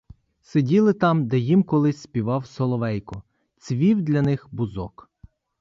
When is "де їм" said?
1.27-1.63